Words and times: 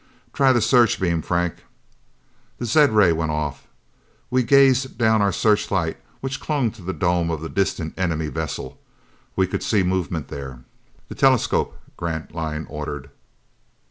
"Try 0.33 0.51
the 0.51 0.61
searchbeam, 0.61 1.21
Franck." 1.21 1.57
The 2.57 2.65
zed 2.65 2.91
ray 2.91 3.11
went 3.11 3.29
off. 3.29 3.67
We 4.31 4.41
gazed 4.41 4.97
down 4.97 5.21
our 5.21 5.31
searchlight 5.31 5.97
which 6.21 6.39
clung 6.39 6.71
to 6.71 6.81
the 6.81 6.91
dome 6.91 7.29
of 7.29 7.41
the 7.41 7.49
distant 7.49 7.93
enemy 7.99 8.29
vessel. 8.29 8.79
We 9.35 9.45
could 9.45 9.61
see 9.61 9.83
movement 9.83 10.29
there. 10.29 10.61
"The 11.07 11.13
telescope," 11.13 11.77
Grantline 11.97 12.65
ordered. 12.67 13.11